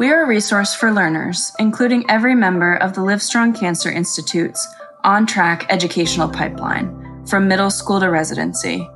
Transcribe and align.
We 0.00 0.08
are 0.08 0.22
a 0.22 0.26
resource 0.26 0.74
for 0.74 0.90
learners, 0.90 1.52
including 1.58 2.08
every 2.08 2.34
member 2.34 2.76
of 2.76 2.94
the 2.94 3.02
Livestrong 3.02 3.54
Cancer 3.54 3.90
Institute's 3.90 4.66
on 5.04 5.26
track 5.26 5.66
educational 5.68 6.26
pipeline, 6.26 7.22
from 7.26 7.46
middle 7.46 7.70
school 7.70 8.00
to 8.00 8.08
residency. 8.08 8.88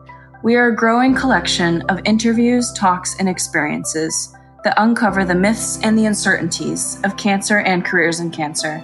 We 0.42 0.54
are 0.54 0.68
a 0.68 0.74
growing 0.74 1.14
collection 1.14 1.82
of 1.90 2.00
interviews, 2.06 2.72
talks, 2.72 3.16
and 3.18 3.28
experiences 3.28 4.34
that 4.64 4.72
uncover 4.78 5.26
the 5.26 5.34
myths 5.34 5.78
and 5.82 5.98
the 5.98 6.06
uncertainties 6.06 6.98
of 7.04 7.18
cancer 7.18 7.58
and 7.58 7.84
careers 7.84 8.20
in 8.20 8.30
cancer 8.30 8.82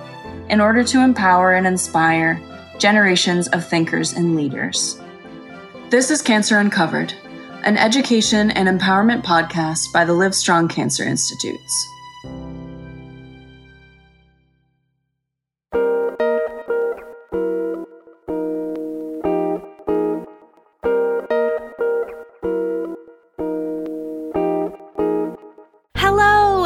in 0.50 0.61
order 0.61 0.84
to 0.84 1.02
empower 1.02 1.55
and 1.55 1.66
inspire 1.66 2.39
generations 2.79 3.48
of 3.48 3.66
thinkers 3.66 4.12
and 4.12 4.37
leaders. 4.37 5.00
This 5.89 6.11
is 6.11 6.21
Cancer 6.21 6.59
Uncovered, 6.59 7.14
an 7.64 7.79
education 7.79 8.50
and 8.50 8.68
empowerment 8.68 9.25
podcast 9.25 9.91
by 9.95 10.05
the 10.05 10.12
Livestrong 10.12 10.68
Cancer 10.68 11.05
Institutes. 11.05 11.87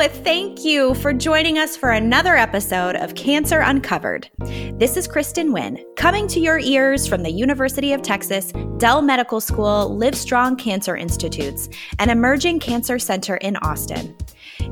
Thank 0.09 0.67
you 0.67 0.93
for 0.97 1.15
joining 1.15 1.59
us 1.59 1.79
for 1.79 1.91
another 1.91 2.37
episode 2.37 2.95
of 2.97 3.15
Cancer 3.15 3.61
Uncovered. 3.61 4.29
This 4.79 4.99
is 4.99 5.09
Kristen 5.09 5.51
Wynn, 5.51 5.83
coming 5.97 6.29
to 6.29 6.41
your 6.41 6.59
ears 6.59 7.07
from 7.07 7.23
the 7.23 7.31
University 7.31 7.95
of 7.95 8.03
Texas, 8.03 8.53
Dell 8.77 9.01
Medical 9.01 9.41
School, 9.41 9.97
Livestrong 9.99 10.59
Cancer 10.59 10.95
Institutes, 10.95 11.71
and 11.99 12.11
Emerging 12.11 12.61
Cancer 12.61 12.99
Center 12.99 13.37
in 13.37 13.57
Austin. 13.59 14.15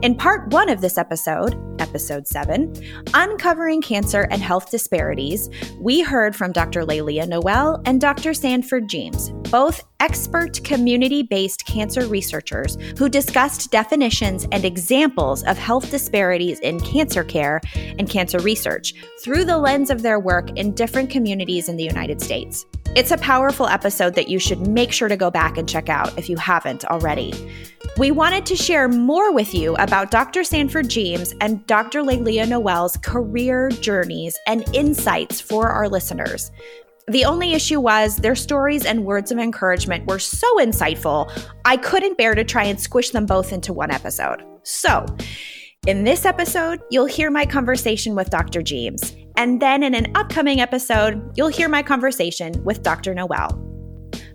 In 0.03 0.17
part 0.17 0.53
one 0.53 0.69
of 0.69 0.83
this 0.83 0.99
episode, 0.99 1.57
episode 1.81 2.29
seven, 2.29 2.75
Uncovering 3.15 3.81
Cancer 3.81 4.29
and 4.31 4.43
Health 4.43 4.71
Disparities, 4.71 5.49
we 5.79 6.03
heard 6.03 6.37
from 6.37 6.53
Dr. 6.53 6.83
Lailea 6.83 7.27
Noel 7.27 7.81
and 7.87 8.01
Dr. 8.03 8.35
Sanford 8.35 8.87
James, 8.87 9.33
both 9.53 9.85
expert 10.01 10.65
community 10.65 11.23
based 11.23 11.67
cancer 11.67 12.07
researchers 12.07 12.79
who 12.99 13.07
discussed 13.07 13.71
definitions 13.71 14.49
and 14.51 14.65
examples 14.65 15.45
of 15.45 15.59
health 15.59 15.91
disparities 15.91 16.59
in 16.61 16.81
cancer 16.81 17.23
care 17.23 17.61
and 17.99 18.09
cancer 18.09 18.39
research 18.39 18.95
through 19.23 19.45
the 19.45 19.59
lens 19.59 19.91
of 19.91 20.01
their 20.01 20.19
work 20.19 20.51
in 20.57 20.73
different 20.73 21.11
communities 21.11 21.69
in 21.69 21.77
the 21.77 21.85
United 21.85 22.23
States. 22.23 22.65
It's 22.97 23.11
a 23.11 23.19
powerful 23.19 23.67
episode 23.67 24.15
that 24.15 24.29
you 24.29 24.39
should 24.39 24.67
make 24.67 24.91
sure 24.91 25.09
to 25.09 25.17
go 25.17 25.31
back 25.31 25.59
and 25.59 25.69
check 25.69 25.91
out 25.91 26.19
if 26.19 26.29
you 26.29 26.37
haven't 26.39 26.87
already. 26.87 27.33
We 27.99 28.11
wanted 28.11 28.47
to 28.47 28.57
share 28.57 28.89
more 28.89 29.33
with 29.33 29.55
you 29.55 29.77
about 29.77 30.11
Dr. 30.11 30.45
Sanford 30.45 30.89
James 30.89 31.35
and 31.43 31.67
Dr. 31.67 32.03
Lailea 32.03 32.49
Noel's 32.49 32.97
career 32.99 33.69
journeys 33.69 34.39
and 34.47 34.65
insights 34.75 35.41
for 35.43 35.69
our 35.69 35.89
listeners. 35.89 36.51
The 37.09 37.25
only 37.25 37.53
issue 37.53 37.81
was 37.81 38.17
their 38.17 38.37
stories 38.37 38.85
and 38.85 39.05
words 39.05 39.33
of 39.33 39.39
encouragement 39.39 40.07
were 40.07 40.21
so 40.21 40.59
insightful, 40.59 41.31
I 41.65 41.77
couldn't 41.77 42.17
bear 42.17 42.35
to 42.35 42.45
try 42.45 42.65
and 42.65 42.81
squish 42.81 43.11
them 43.11 43.27
both 43.27 43.53
into 43.53 43.73
one 43.73 43.91
episode. 43.91 44.43
So, 44.63 45.05
in 45.85 46.05
this 46.05 46.25
episode, 46.25 46.81
you'll 46.93 47.07
hear 47.07 47.29
my 47.29 47.45
conversation 47.45 48.15
with 48.15 48.31
Dr. 48.31 48.63
James. 48.63 49.17
And 49.37 49.61
then 49.61 49.83
in 49.83 49.97
an 49.97 50.13
upcoming 50.15 50.61
episode, 50.61 51.33
you'll 51.35 51.49
hear 51.49 51.69
my 51.69 51.83
conversation 51.83 52.53
with 52.63 52.85
Dr. 52.85 53.15
Noel. 53.15 53.51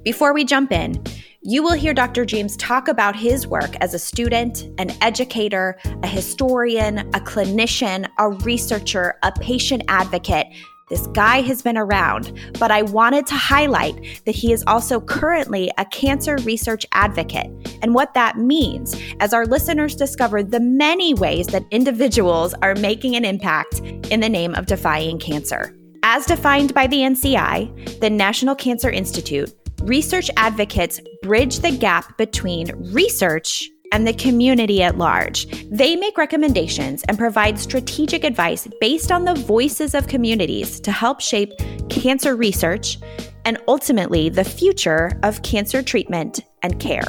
Before 0.04 0.34
we 0.34 0.44
jump 0.44 0.74
in, 0.74 1.02
you 1.42 1.64
will 1.64 1.74
hear 1.74 1.94
Dr. 1.94 2.26
James 2.26 2.58
talk 2.58 2.90
about 2.90 3.16
his 3.16 3.48
work 3.48 3.78
as 3.80 3.94
a 3.94 4.00
student, 4.00 4.68
an 4.78 4.92
educator, 5.02 5.80
a 6.04 6.08
historian, 6.08 7.00
a 7.00 7.22
clinician, 7.22 8.10
a 8.20 8.30
researcher, 8.30 9.18
a 9.24 9.32
patient 9.32 9.84
advocate, 9.88 10.48
this 10.90 11.08
guy 11.08 11.42
has 11.42 11.62
been 11.62 11.78
around, 11.78 12.32
but 12.60 12.72
I 12.72 12.82
wanted 12.82 13.28
to 13.28 13.36
highlight 13.36 14.22
that 14.26 14.36
he 14.36 14.54
is 14.54 14.64
also 14.68 15.02
currently 15.02 15.70
a 15.78 15.86
cancer 15.86 16.38
research 16.44 16.86
advocate 16.94 17.52
and 17.82 17.94
what 17.94 18.14
that 18.14 18.38
means 18.38 18.96
as 19.20 19.34
our 19.34 19.46
listeners 19.46 19.96
discover 19.96 20.44
the 20.44 20.62
many 20.62 21.14
ways 21.14 21.48
that 21.48 21.66
individuals 21.72 22.54
are 22.62 22.76
making 22.76 23.16
an 23.18 23.26
impact 23.26 23.80
in 24.12 24.22
the 24.22 24.30
name 24.30 24.56
of 24.56 24.66
defying 24.66 25.20
cancer. 25.20 25.76
As 26.04 26.26
defined 26.26 26.74
by 26.74 26.88
the 26.88 27.00
NCI, 27.00 28.00
the 28.00 28.10
National 28.10 28.56
Cancer 28.56 28.90
Institute, 28.90 29.54
research 29.82 30.32
advocates 30.38 31.02
bridge 31.22 31.60
the 31.60 31.72
gap 31.72 32.18
between 32.18 32.72
research 32.94 33.70
and 33.92 34.08
the 34.08 34.14
community 34.14 34.84
at 34.84 34.98
large. 34.98 35.46
They 35.70 35.96
make 35.96 36.18
recommendations 36.18 37.04
and 37.08 37.18
provide 37.18 37.60
strategic 37.60 38.24
advice 38.24 38.68
based 38.80 39.12
on 39.12 39.24
the 39.24 39.36
voices 39.36 39.94
of 39.94 40.08
communities 40.08 40.80
to 40.82 40.92
help 40.92 41.22
shape 41.22 41.52
cancer 41.90 42.36
research 42.36 42.98
and 43.46 43.58
ultimately 43.68 44.30
the 44.30 44.44
future 44.44 45.18
of 45.24 45.42
cancer 45.42 45.82
treatment 45.82 46.42
and 46.64 46.80
care. 46.80 47.08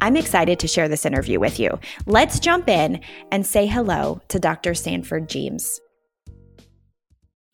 I'm 0.00 0.16
excited 0.16 0.58
to 0.60 0.68
share 0.68 0.88
this 0.88 1.04
interview 1.04 1.40
with 1.40 1.58
you. 1.58 1.78
Let's 2.06 2.38
jump 2.38 2.68
in 2.68 3.00
and 3.32 3.46
say 3.46 3.66
hello 3.66 4.20
to 4.28 4.38
Dr. 4.38 4.74
Sanford 4.74 5.28
James. 5.28 5.80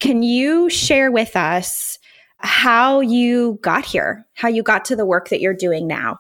Can 0.01 0.23
you 0.23 0.69
share 0.69 1.11
with 1.11 1.37
us 1.37 1.99
how 2.39 3.01
you 3.01 3.59
got 3.63 3.87
here, 3.87 4.27
how 4.35 4.49
you 4.49 4.63
got 4.63 4.85
to 4.87 4.97
the 4.97 5.07
work 5.07 5.31
that 5.31 5.41
you're 5.41 5.55
doing 5.55 5.87
now? 5.87 6.19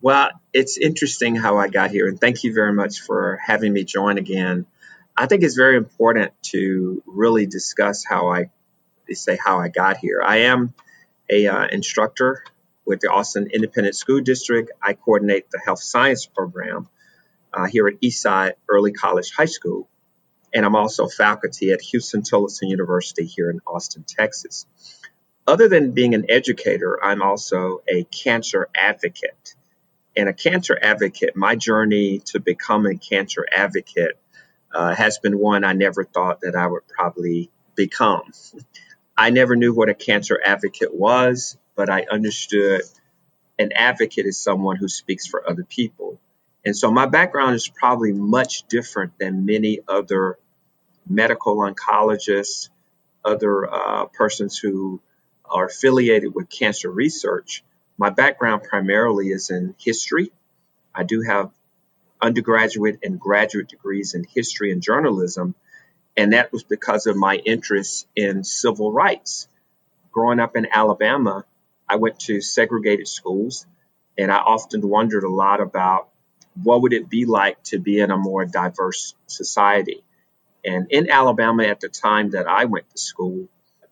Well, 0.00 0.30
it's 0.52 0.78
interesting 0.78 1.34
how 1.34 1.58
I 1.58 1.68
got 1.68 1.90
here, 1.90 2.06
and 2.06 2.20
thank 2.20 2.44
you 2.44 2.54
very 2.54 2.72
much 2.72 3.00
for 3.00 3.36
having 3.44 3.72
me 3.72 3.82
join 3.82 4.16
again. 4.16 4.66
I 5.16 5.26
think 5.26 5.42
it's 5.42 5.56
very 5.56 5.76
important 5.76 6.32
to 6.52 7.02
really 7.04 7.46
discuss 7.46 8.04
how 8.04 8.28
I 8.28 8.50
say 9.10 9.36
how 9.44 9.58
I 9.58 9.68
got 9.68 9.96
here. 9.96 10.22
I 10.24 10.42
am 10.42 10.72
a 11.28 11.48
uh, 11.48 11.66
instructor 11.66 12.44
with 12.84 13.00
the 13.00 13.08
Austin 13.08 13.48
Independent 13.52 13.96
School 13.96 14.20
District. 14.20 14.70
I 14.80 14.92
coordinate 14.92 15.50
the 15.50 15.58
health 15.58 15.82
science 15.82 16.26
program 16.26 16.88
uh, 17.52 17.66
here 17.66 17.88
at 17.88 18.00
Eastside 18.00 18.52
Early 18.68 18.92
College 18.92 19.32
High 19.32 19.46
School, 19.46 19.88
and 20.54 20.64
I'm 20.64 20.76
also 20.76 21.08
faculty 21.08 21.72
at 21.72 21.80
Huston 21.82 22.22
Tillotson 22.22 22.68
University 22.68 23.24
here 23.24 23.50
in 23.50 23.60
Austin, 23.66 24.04
Texas. 24.06 24.66
Other 25.44 25.68
than 25.68 25.90
being 25.90 26.14
an 26.14 26.26
educator, 26.28 27.02
I'm 27.02 27.20
also 27.20 27.80
a 27.88 28.04
cancer 28.04 28.68
advocate 28.76 29.56
and 30.18 30.28
a 30.28 30.32
cancer 30.32 30.76
advocate, 30.80 31.36
my 31.36 31.54
journey 31.54 32.18
to 32.18 32.40
become 32.40 32.86
a 32.86 32.96
cancer 32.96 33.46
advocate 33.54 34.18
uh, 34.74 34.92
has 34.92 35.18
been 35.18 35.38
one 35.38 35.62
I 35.62 35.74
never 35.74 36.04
thought 36.04 36.40
that 36.40 36.56
I 36.56 36.66
would 36.66 36.88
probably 36.88 37.50
become. 37.76 38.32
I 39.16 39.30
never 39.30 39.54
knew 39.54 39.72
what 39.72 39.88
a 39.88 39.94
cancer 39.94 40.38
advocate 40.44 40.92
was, 40.92 41.56
but 41.76 41.88
I 41.88 42.04
understood 42.10 42.82
an 43.60 43.72
advocate 43.72 44.26
is 44.26 44.38
someone 44.38 44.76
who 44.76 44.88
speaks 44.88 45.26
for 45.26 45.48
other 45.48 45.64
people. 45.64 46.20
And 46.64 46.76
so 46.76 46.90
my 46.90 47.06
background 47.06 47.54
is 47.54 47.68
probably 47.68 48.12
much 48.12 48.66
different 48.68 49.18
than 49.18 49.46
many 49.46 49.80
other 49.88 50.38
medical 51.08 51.58
oncologists, 51.58 52.70
other 53.24 53.72
uh, 53.72 54.06
persons 54.06 54.58
who 54.58 55.00
are 55.44 55.66
affiliated 55.66 56.34
with 56.34 56.50
cancer 56.50 56.90
research. 56.90 57.62
My 57.98 58.10
background 58.10 58.62
primarily 58.62 59.30
is 59.30 59.50
in 59.50 59.74
history. 59.76 60.30
I 60.94 61.02
do 61.02 61.20
have 61.22 61.50
undergraduate 62.22 63.00
and 63.02 63.18
graduate 63.18 63.68
degrees 63.68 64.14
in 64.14 64.24
history 64.24 64.70
and 64.70 64.80
journalism, 64.80 65.56
and 66.16 66.32
that 66.32 66.52
was 66.52 66.62
because 66.62 67.06
of 67.06 67.16
my 67.16 67.34
interest 67.34 68.06
in 68.14 68.44
civil 68.44 68.92
rights. 68.92 69.48
Growing 70.12 70.38
up 70.38 70.56
in 70.56 70.68
Alabama, 70.72 71.44
I 71.88 71.96
went 71.96 72.20
to 72.20 72.40
segregated 72.40 73.08
schools, 73.08 73.66
and 74.16 74.30
I 74.30 74.38
often 74.38 74.88
wondered 74.88 75.24
a 75.24 75.30
lot 75.30 75.60
about 75.60 76.08
what 76.62 76.82
would 76.82 76.92
it 76.92 77.08
be 77.08 77.24
like 77.24 77.60
to 77.64 77.80
be 77.80 77.98
in 77.98 78.12
a 78.12 78.16
more 78.16 78.44
diverse 78.44 79.14
society. 79.26 80.04
And 80.64 80.86
in 80.90 81.10
Alabama 81.10 81.64
at 81.64 81.80
the 81.80 81.88
time 81.88 82.30
that 82.30 82.46
I 82.46 82.66
went 82.66 82.88
to 82.90 82.98
school, 82.98 83.48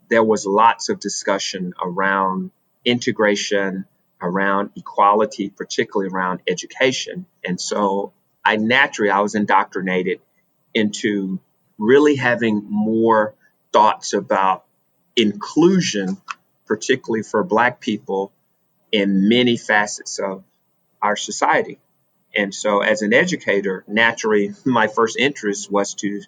there 0.08 0.24
was 0.24 0.46
lots 0.46 0.90
of 0.90 1.00
discussion 1.00 1.74
around 1.82 2.52
integration, 2.84 3.84
around 4.20 4.70
equality, 4.76 5.50
particularly 5.50 6.10
around 6.12 6.40
education. 6.48 7.26
And 7.44 7.60
so 7.60 8.12
I 8.44 8.56
naturally, 8.56 9.10
I 9.10 9.20
was 9.20 9.34
indoctrinated 9.34 10.20
into 10.74 11.40
really 11.78 12.16
having 12.16 12.64
more 12.68 13.34
thoughts 13.72 14.12
about 14.12 14.64
inclusion, 15.16 16.16
particularly 16.66 17.22
for 17.22 17.42
Black 17.42 17.80
people 17.80 18.32
in 18.92 19.28
many 19.28 19.56
facets 19.56 20.18
of 20.18 20.44
our 21.02 21.16
society. 21.16 21.78
And 22.34 22.54
so, 22.54 22.80
as 22.80 23.02
an 23.02 23.12
educator, 23.12 23.84
naturally, 23.86 24.52
my 24.64 24.86
first 24.86 25.18
interest 25.18 25.70
was 25.70 25.94
to 25.94 26.22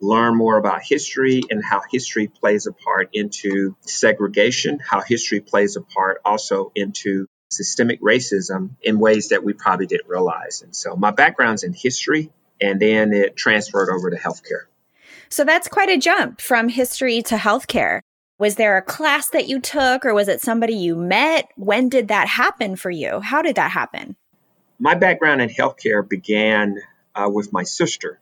learn 0.00 0.36
more 0.36 0.58
about 0.58 0.82
history 0.82 1.42
and 1.48 1.64
how 1.64 1.80
history 1.90 2.26
plays 2.26 2.66
a 2.66 2.72
part 2.72 3.10
into 3.12 3.76
segregation, 3.82 4.80
how 4.80 5.00
history 5.00 5.40
plays 5.40 5.76
a 5.76 5.80
part 5.80 6.20
also 6.24 6.72
into 6.74 7.28
systemic 7.52 8.00
racism 8.00 8.70
in 8.82 8.98
ways 8.98 9.28
that 9.28 9.44
we 9.44 9.52
probably 9.52 9.86
didn't 9.86 10.08
realize. 10.08 10.62
And 10.62 10.74
so 10.74 10.96
my 10.96 11.10
background's 11.10 11.62
in 11.62 11.72
history, 11.72 12.30
and 12.60 12.80
then 12.80 13.12
it 13.12 13.36
transferred 13.36 13.90
over 13.90 14.10
to 14.10 14.16
healthcare. 14.16 14.64
So 15.28 15.44
that's 15.44 15.68
quite 15.68 15.88
a 15.88 15.98
jump 15.98 16.40
from 16.40 16.68
history 16.68 17.22
to 17.22 17.36
healthcare. 17.36 18.00
Was 18.38 18.56
there 18.56 18.76
a 18.76 18.82
class 18.82 19.28
that 19.28 19.48
you 19.48 19.60
took, 19.60 20.04
or 20.04 20.14
was 20.14 20.28
it 20.28 20.40
somebody 20.40 20.74
you 20.74 20.96
met? 20.96 21.48
When 21.56 21.88
did 21.88 22.08
that 22.08 22.28
happen 22.28 22.76
for 22.76 22.90
you? 22.90 23.20
How 23.20 23.42
did 23.42 23.56
that 23.56 23.70
happen? 23.70 24.16
My 24.78 24.94
background 24.94 25.40
in 25.40 25.48
healthcare 25.48 26.06
began 26.06 26.78
uh, 27.14 27.30
with 27.32 27.52
my 27.52 27.62
sister. 27.62 28.18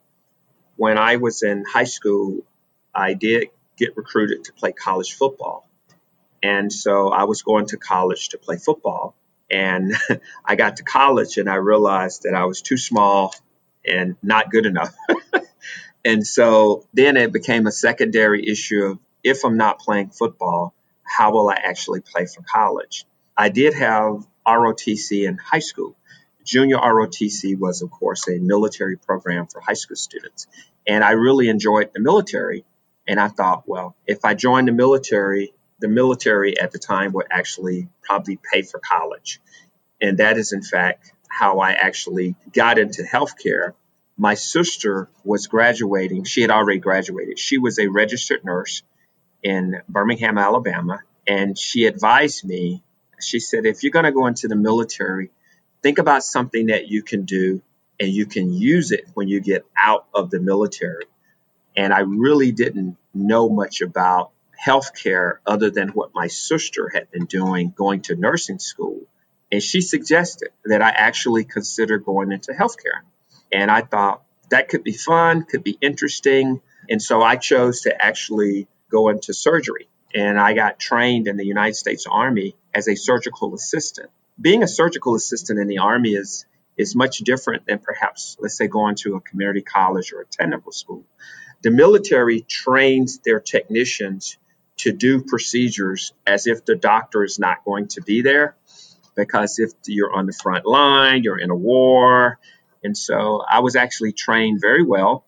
When 0.76 0.98
I 0.98 1.16
was 1.16 1.42
in 1.42 1.64
high 1.64 1.84
school, 1.84 2.40
I 2.94 3.14
did 3.14 3.48
get 3.76 3.96
recruited 3.96 4.44
to 4.44 4.52
play 4.52 4.72
college 4.72 5.14
football. 5.14 5.66
And 6.42 6.72
so 6.72 7.08
I 7.08 7.24
was 7.24 7.42
going 7.42 7.66
to 7.66 7.76
college 7.76 8.30
to 8.30 8.38
play 8.38 8.56
football. 8.56 9.14
And 9.50 9.94
I 10.44 10.56
got 10.56 10.76
to 10.76 10.82
college 10.82 11.36
and 11.38 11.48
I 11.48 11.56
realized 11.56 12.22
that 12.24 12.34
I 12.34 12.44
was 12.44 12.62
too 12.62 12.76
small 12.76 13.34
and 13.84 14.16
not 14.22 14.50
good 14.50 14.66
enough. 14.66 14.94
and 16.04 16.26
so 16.26 16.86
then 16.92 17.16
it 17.16 17.32
became 17.32 17.66
a 17.66 17.72
secondary 17.72 18.46
issue 18.48 18.84
of 18.84 18.98
if 19.22 19.44
I'm 19.44 19.56
not 19.56 19.80
playing 19.80 20.10
football, 20.10 20.74
how 21.02 21.32
will 21.32 21.50
I 21.50 21.54
actually 21.54 22.00
play 22.00 22.26
for 22.26 22.42
college? 22.42 23.04
I 23.36 23.48
did 23.48 23.74
have 23.74 24.26
ROTC 24.46 25.26
in 25.26 25.38
high 25.38 25.60
school. 25.60 25.96
Junior 26.44 26.78
ROTC 26.78 27.58
was, 27.58 27.82
of 27.82 27.90
course, 27.90 28.28
a 28.28 28.38
military 28.38 28.96
program 28.96 29.46
for 29.46 29.60
high 29.60 29.74
school 29.74 29.96
students. 29.96 30.46
And 30.86 31.04
I 31.04 31.12
really 31.12 31.48
enjoyed 31.48 31.90
the 31.92 32.00
military. 32.00 32.64
And 33.06 33.20
I 33.20 33.28
thought, 33.28 33.64
well, 33.66 33.96
if 34.06 34.24
I 34.24 34.34
join 34.34 34.64
the 34.64 34.72
military, 34.72 35.52
the 35.80 35.88
military 35.88 36.58
at 36.58 36.72
the 36.72 36.78
time 36.78 37.12
would 37.12 37.26
actually 37.30 37.88
probably 38.02 38.38
pay 38.52 38.62
for 38.62 38.78
college. 38.78 39.40
And 40.00 40.18
that 40.18 40.38
is, 40.38 40.52
in 40.52 40.62
fact, 40.62 41.12
how 41.28 41.60
I 41.60 41.72
actually 41.72 42.34
got 42.52 42.78
into 42.78 43.02
healthcare. 43.02 43.72
My 44.16 44.34
sister 44.34 45.08
was 45.24 45.46
graduating. 45.46 46.24
She 46.24 46.42
had 46.42 46.50
already 46.50 46.80
graduated. 46.80 47.38
She 47.38 47.58
was 47.58 47.78
a 47.78 47.88
registered 47.88 48.44
nurse 48.44 48.82
in 49.42 49.80
Birmingham, 49.88 50.38
Alabama. 50.38 51.00
And 51.26 51.56
she 51.58 51.86
advised 51.86 52.44
me, 52.44 52.82
she 53.20 53.40
said, 53.40 53.66
if 53.66 53.82
you're 53.82 53.92
going 53.92 54.04
to 54.04 54.12
go 54.12 54.26
into 54.26 54.48
the 54.48 54.56
military, 54.56 55.30
think 55.82 55.98
about 55.98 56.24
something 56.24 56.66
that 56.66 56.88
you 56.88 57.02
can 57.02 57.24
do 57.24 57.62
and 57.98 58.08
you 58.10 58.26
can 58.26 58.52
use 58.52 58.92
it 58.92 59.06
when 59.14 59.28
you 59.28 59.40
get 59.40 59.64
out 59.76 60.06
of 60.14 60.30
the 60.30 60.40
military. 60.40 61.04
And 61.76 61.92
I 61.92 62.00
really 62.00 62.50
didn't 62.52 62.96
know 63.14 63.48
much 63.48 63.80
about 63.80 64.32
healthcare 64.64 65.38
other 65.46 65.70
than 65.70 65.88
what 65.88 66.14
my 66.14 66.26
sister 66.26 66.90
had 66.92 67.10
been 67.10 67.26
doing, 67.26 67.72
going 67.74 68.02
to 68.02 68.16
nursing 68.16 68.58
school. 68.58 69.02
And 69.50 69.62
she 69.62 69.80
suggested 69.80 70.50
that 70.64 70.82
I 70.82 70.90
actually 70.90 71.44
consider 71.44 71.98
going 71.98 72.30
into 72.32 72.52
healthcare. 72.52 73.02
And 73.52 73.70
I 73.70 73.80
thought 73.80 74.22
that 74.50 74.68
could 74.68 74.84
be 74.84 74.92
fun, 74.92 75.44
could 75.44 75.64
be 75.64 75.76
interesting. 75.80 76.60
And 76.88 77.02
so 77.02 77.22
I 77.22 77.36
chose 77.36 77.82
to 77.82 78.04
actually 78.04 78.68
go 78.90 79.08
into 79.08 79.32
surgery. 79.32 79.88
And 80.14 80.38
I 80.38 80.54
got 80.54 80.78
trained 80.78 81.28
in 81.28 81.36
the 81.36 81.46
United 81.46 81.74
States 81.74 82.06
Army 82.10 82.56
as 82.74 82.88
a 82.88 82.96
surgical 82.96 83.54
assistant. 83.54 84.10
Being 84.40 84.62
a 84.62 84.68
surgical 84.68 85.14
assistant 85.14 85.58
in 85.58 85.68
the 85.68 85.78
Army 85.78 86.14
is 86.14 86.46
is 86.76 86.94
much 86.94 87.18
different 87.18 87.66
than 87.66 87.78
perhaps, 87.78 88.36
let's 88.40 88.56
say, 88.56 88.66
going 88.66 88.94
to 88.94 89.16
a 89.16 89.20
community 89.20 89.60
college 89.60 90.12
or 90.12 90.22
a 90.22 90.26
technical 90.26 90.72
school. 90.72 91.04
The 91.62 91.70
military 91.70 92.40
trains 92.40 93.18
their 93.18 93.38
technicians 93.38 94.38
to 94.82 94.92
do 94.92 95.22
procedures 95.22 96.12
as 96.26 96.46
if 96.46 96.64
the 96.64 96.76
doctor 96.76 97.24
is 97.24 97.38
not 97.38 97.64
going 97.64 97.88
to 97.88 98.02
be 98.02 98.22
there 98.22 98.56
because 99.14 99.58
if 99.58 99.72
you're 99.86 100.12
on 100.12 100.26
the 100.26 100.32
front 100.32 100.64
line, 100.64 101.22
you're 101.22 101.38
in 101.38 101.50
a 101.50 101.56
war. 101.56 102.38
And 102.82 102.96
so 102.96 103.42
I 103.48 103.60
was 103.60 103.76
actually 103.76 104.12
trained 104.12 104.60
very 104.60 104.82
well 104.82 105.26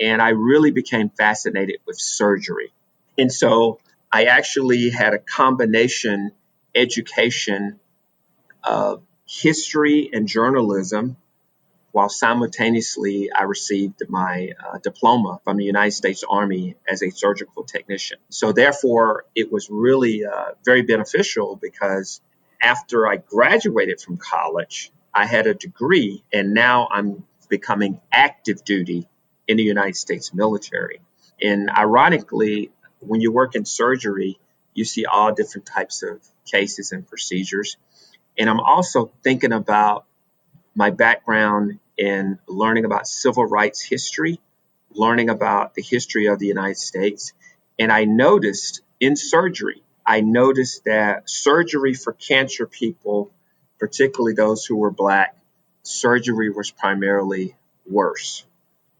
and 0.00 0.20
I 0.20 0.30
really 0.30 0.70
became 0.70 1.10
fascinated 1.10 1.76
with 1.86 1.98
surgery. 1.98 2.72
And 3.16 3.32
so 3.32 3.78
I 4.10 4.24
actually 4.24 4.90
had 4.90 5.14
a 5.14 5.18
combination 5.18 6.32
education 6.74 7.78
of 8.64 9.02
history 9.26 10.10
and 10.12 10.26
journalism 10.26 11.16
while 11.92 12.08
simultaneously 12.08 13.30
I 13.32 13.42
received 13.42 14.02
my 14.08 14.50
uh, 14.64 14.78
diploma 14.78 15.40
from 15.44 15.56
the 15.56 15.64
United 15.64 15.92
States 15.92 16.24
Army 16.28 16.76
as 16.88 17.02
a 17.02 17.10
surgical 17.10 17.64
technician. 17.64 18.18
So, 18.28 18.52
therefore, 18.52 19.24
it 19.34 19.50
was 19.50 19.68
really 19.70 20.24
uh, 20.24 20.52
very 20.64 20.82
beneficial 20.82 21.56
because 21.56 22.20
after 22.62 23.08
I 23.08 23.16
graduated 23.16 24.00
from 24.00 24.18
college, 24.18 24.92
I 25.12 25.26
had 25.26 25.46
a 25.46 25.54
degree, 25.54 26.22
and 26.32 26.54
now 26.54 26.88
I'm 26.90 27.24
becoming 27.48 28.00
active 28.12 28.64
duty 28.64 29.08
in 29.48 29.56
the 29.56 29.64
United 29.64 29.96
States 29.96 30.32
military. 30.32 31.00
And 31.42 31.70
ironically, 31.70 32.70
when 33.00 33.20
you 33.20 33.32
work 33.32 33.56
in 33.56 33.64
surgery, 33.64 34.38
you 34.74 34.84
see 34.84 35.04
all 35.06 35.34
different 35.34 35.66
types 35.66 36.02
of 36.02 36.22
cases 36.46 36.92
and 36.92 37.06
procedures. 37.06 37.76
And 38.38 38.48
I'm 38.48 38.60
also 38.60 39.10
thinking 39.24 39.52
about 39.52 40.06
my 40.74 40.90
background 40.90 41.78
in 41.96 42.38
learning 42.46 42.84
about 42.84 43.06
civil 43.06 43.44
rights 43.44 43.82
history, 43.82 44.40
learning 44.90 45.30
about 45.30 45.74
the 45.74 45.82
history 45.82 46.26
of 46.26 46.38
the 46.38 46.46
United 46.46 46.78
States. 46.78 47.32
And 47.78 47.92
I 47.92 48.04
noticed 48.04 48.82
in 48.98 49.16
surgery, 49.16 49.82
I 50.04 50.20
noticed 50.20 50.84
that 50.84 51.28
surgery 51.28 51.94
for 51.94 52.12
cancer 52.12 52.66
people, 52.66 53.30
particularly 53.78 54.34
those 54.34 54.64
who 54.64 54.76
were 54.76 54.90
black, 54.90 55.36
surgery 55.82 56.50
was 56.50 56.70
primarily 56.70 57.56
worse. 57.86 58.44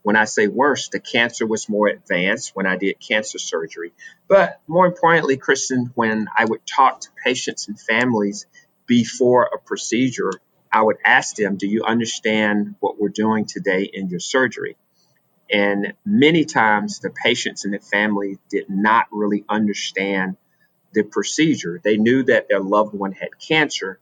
When 0.03 0.17
I 0.17 0.25
say 0.25 0.47
worse, 0.49 0.89
the 0.89 1.01
cancer 1.01 1.47
was 1.47 1.69
more 1.69 1.89
advanced 1.89 2.57
when 2.57 2.67
I 2.67 2.77
did 2.77 2.99
cancer 3.01 3.39
surgery. 3.39 3.93
But 4.29 4.61
more 4.67 4.87
importantly, 4.87 5.37
Kristen, 5.37 5.91
when 5.95 6.27
I 6.35 6.45
would 6.47 6.65
talk 6.67 7.01
to 7.01 7.09
patients 7.23 7.69
and 7.69 7.79
families 7.79 8.47
before 8.87 9.51
a 9.53 9.59
procedure, 9.59 10.33
I 10.73 10.83
would 10.83 10.99
ask 11.05 11.37
them, 11.37 11.57
Do 11.57 11.67
you 11.67 11.85
understand 11.85 12.77
what 12.81 13.01
we're 13.01 13.09
doing 13.09 13.45
today 13.45 13.91
in 13.93 14.09
your 14.09 14.21
surgery? 14.21 14.77
And 15.51 15.95
many 16.05 16.45
times 16.45 17.01
the 17.01 17.11
patients 17.11 17.65
and 17.65 17.75
the 17.75 17.81
family 17.81 18.39
did 18.51 18.71
not 18.71 19.07
really 19.11 19.45
understand 19.49 20.37
the 20.93 21.03
procedure. 21.03 21.81
They 21.83 21.97
knew 21.97 22.23
that 22.25 22.49
their 22.49 22.61
loved 22.61 22.95
one 22.95 23.13
had 23.13 23.39
cancer, 23.39 23.99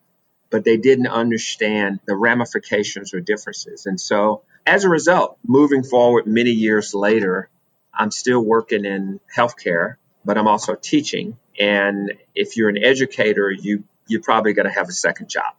but 0.50 0.64
they 0.64 0.76
didn't 0.76 1.06
understand 1.06 2.00
the 2.06 2.16
ramifications 2.16 3.14
or 3.14 3.20
differences. 3.20 3.86
And 3.86 4.00
so, 4.00 4.42
as 4.66 4.84
a 4.84 4.88
result, 4.88 5.38
moving 5.46 5.82
forward 5.82 6.26
many 6.26 6.50
years 6.50 6.94
later, 6.94 7.48
I'm 7.94 8.10
still 8.10 8.40
working 8.40 8.84
in 8.84 9.20
healthcare, 9.34 9.96
but 10.24 10.36
I'm 10.36 10.48
also 10.48 10.74
teaching. 10.74 11.38
And 11.58 12.12
if 12.34 12.56
you're 12.56 12.68
an 12.68 12.82
educator, 12.82 13.50
you 13.50 13.84
you're 14.08 14.22
probably 14.22 14.52
going 14.52 14.66
to 14.66 14.72
have 14.72 14.88
a 14.88 14.92
second 14.92 15.28
job. 15.28 15.54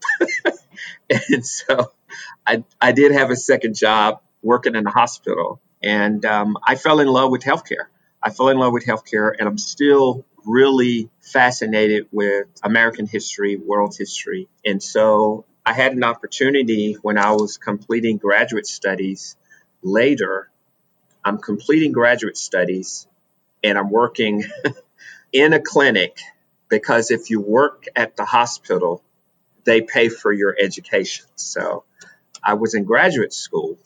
and 1.10 1.46
so 1.46 1.92
I, 2.46 2.64
I 2.82 2.92
did 2.92 3.12
have 3.12 3.30
a 3.30 3.36
second 3.36 3.76
job 3.76 4.22
working 4.42 4.76
in 4.76 4.86
a 4.86 4.92
hospital. 4.92 5.62
And 5.82 6.26
um, 6.26 6.58
I 6.64 6.76
fell 6.76 7.00
in 7.00 7.08
love 7.08 7.32
with 7.32 7.44
healthcare. 7.44 7.86
I 8.22 8.32
fell 8.32 8.50
in 8.50 8.58
love 8.58 8.74
with 8.74 8.86
healthcare, 8.86 9.32
and 9.38 9.48
I'm 9.48 9.58
still 9.58 10.26
really 10.46 11.10
fascinated 11.22 12.08
with 12.12 12.48
American 12.64 13.06
history, 13.06 13.56
world 13.56 13.96
history. 13.98 14.50
And 14.66 14.82
so 14.82 15.46
I 15.66 15.74
had 15.74 15.94
an 15.94 16.04
opportunity 16.04 16.94
when 17.02 17.18
I 17.18 17.32
was 17.32 17.58
completing 17.58 18.18
graduate 18.18 18.68
studies 18.68 19.36
later. 19.82 20.50
I'm 21.24 21.38
completing 21.38 21.92
graduate 21.92 22.38
studies 22.38 23.08
and 23.64 23.78
I'm 23.78 23.90
working 23.90 24.44
in 25.32 25.54
a 25.54 25.60
clinic 25.60 26.18
because 26.70 27.12
if 27.12 27.30
you 27.30 27.42
work 27.42 27.86
at 27.96 28.16
the 28.16 28.26
hospital, 28.26 29.04
they 29.66 29.82
pay 29.82 30.10
for 30.10 30.32
your 30.32 30.56
education. 30.60 31.26
So 31.36 31.84
I 32.44 32.54
was 32.54 32.76
in 32.76 32.86
graduate 32.86 33.34
school 33.34 33.78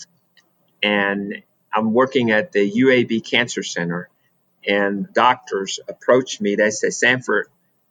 and 0.83 1.43
I'm 1.73 1.93
working 1.93 2.31
at 2.31 2.51
the 2.51 2.69
UAB 2.69 3.27
Cancer 3.27 3.63
Center, 3.63 4.09
and 4.67 5.11
doctors 5.13 5.79
approached 5.87 6.39
me. 6.39 6.55
They 6.55 6.69
said, 6.69 6.93
Sanford, 6.93 7.47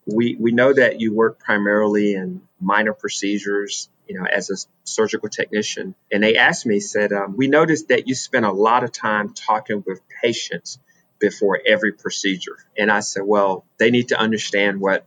we, 0.06 0.36
we 0.38 0.52
know 0.52 0.72
that 0.72 1.00
you 1.00 1.12
work 1.12 1.40
primarily 1.40 2.14
in 2.14 2.42
minor 2.60 2.92
procedures, 2.92 3.88
you 4.06 4.18
know, 4.18 4.24
as 4.24 4.50
a 4.50 4.56
surgical 4.84 5.28
technician. 5.28 5.94
And 6.12 6.22
they 6.22 6.36
asked 6.36 6.64
me, 6.64 6.80
said, 6.80 7.12
um, 7.12 7.36
we 7.36 7.48
noticed 7.48 7.88
that 7.88 8.06
you 8.06 8.14
spend 8.14 8.44
a 8.44 8.52
lot 8.52 8.84
of 8.84 8.92
time 8.92 9.34
talking 9.34 9.82
with 9.86 10.00
patients 10.22 10.78
before 11.22 11.60
every 11.64 11.92
procedure. 11.92 12.58
And 12.76 12.90
I 12.90 13.00
said, 13.00 13.22
well, 13.24 13.64
they 13.78 13.90
need 13.90 14.08
to 14.08 14.18
understand 14.18 14.80
what, 14.80 15.06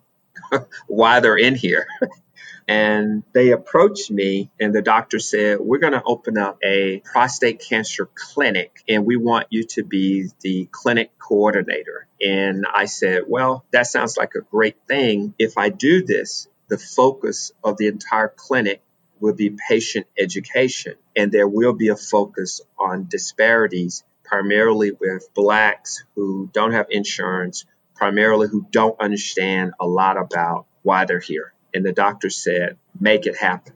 why 0.88 1.20
they're 1.20 1.38
in 1.38 1.56
here. 1.56 1.86
and 2.68 3.24
they 3.34 3.52
approached 3.52 4.10
me 4.10 4.50
and 4.60 4.74
the 4.74 4.82
doctor 4.82 5.20
said, 5.20 5.60
we're 5.60 5.80
going 5.80 5.94
to 5.94 6.02
open 6.04 6.38
up 6.38 6.58
a 6.64 7.02
prostate 7.02 7.60
cancer 7.60 8.10
clinic 8.16 8.82
and 8.88 9.06
we 9.06 9.18
want 9.18 9.48
you 9.50 9.66
to 9.66 9.84
be 9.84 10.30
the 10.42 10.68
clinic 10.72 11.12
coordinator. 11.20 12.08
And 12.22 12.66
I 12.74 12.86
said, 12.86 13.24
well, 13.28 13.66
that 13.72 13.88
sounds 13.88 14.18
like 14.18 14.36
a 14.36 14.42
great 14.42 14.78
thing. 14.88 15.34
If 15.38 15.58
I 15.58 15.70
do 15.70 16.04
this, 16.04 16.48
the 16.70 16.78
focus 16.78 17.52
of 17.62 17.78
the 17.78 17.88
entire 17.88 18.30
clinic 18.30 18.82
will 19.20 19.34
be 19.34 19.50
patient 19.70 20.08
education, 20.18 20.96
and 21.16 21.32
there 21.32 21.48
will 21.48 21.74
be 21.74 21.90
a 21.90 21.96
focus 21.96 22.62
on 22.78 23.08
disparities, 23.08 24.04
primarily 24.26 24.92
with 24.92 25.34
Blacks 25.34 26.04
who 26.16 26.50
don't 26.52 26.74
have 26.74 26.88
insurance, 26.90 27.66
primarily 27.96 28.48
who 28.48 28.66
don't 28.72 29.00
understand 29.00 29.74
a 29.80 29.88
lot 29.88 30.18
about 30.18 30.66
why 30.84 31.06
they're 31.06 31.20
here. 31.20 31.54
And 31.74 31.86
the 31.86 31.94
doctor 31.94 32.30
said, 32.30 32.78
make 33.00 33.26
it 33.26 33.38
happen. 33.38 33.74